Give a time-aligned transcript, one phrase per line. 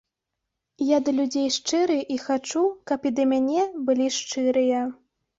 [0.83, 4.81] Я да людзей шчыры і хачу, каб і да мяне былі шчырыя.